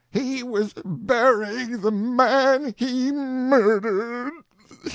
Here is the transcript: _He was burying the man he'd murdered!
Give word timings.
_He 0.15 0.41
was 0.41 0.73
burying 0.83 1.81
the 1.81 1.91
man 1.91 2.73
he'd 2.75 3.11
murdered! 3.11 4.33